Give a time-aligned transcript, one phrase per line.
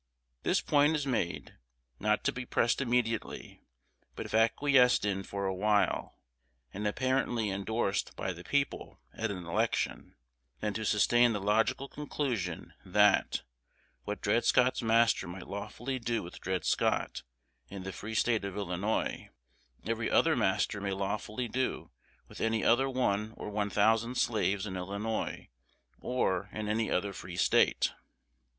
[0.41, 1.59] This point is made,
[1.99, 3.61] not to be pressed immediately;
[4.15, 6.17] but if acquiesced in for a while,
[6.73, 10.15] and apparently indorsed by the people at an election,
[10.59, 13.43] then to sustain the logical conclusion, that,
[14.03, 17.21] what Dred Scott's master might lawfully do with Dred Scott
[17.69, 19.29] in the free State of Illinois,
[19.85, 21.91] every other master may lawfully do
[22.27, 25.49] with any other one or one thousand slaves in Illinois,
[25.99, 27.91] or in any other Free State.